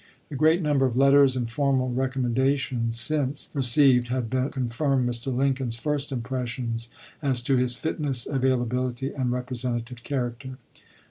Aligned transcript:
A 0.31 0.35
great 0.35 0.63
number 0.63 0.87
of 0.87 0.97
letters 0.97 1.35
and 1.35 1.47
formal 1.47 1.91
recommenda 1.93 2.57
tions 2.57 2.99
since 2.99 3.51
received 3.53 4.07
had 4.07 4.31
but 4.31 4.51
confirmed 4.51 5.07
Mr. 5.07 5.31
Lin 5.31 5.53
coln's 5.53 5.75
first 5.75 6.11
impressions 6.11 6.89
as 7.21 7.39
to 7.43 7.55
his 7.55 7.75
fitness, 7.77 8.25
availability, 8.25 9.11
and 9.13 9.31
representative 9.31 10.01
character. 10.03 10.57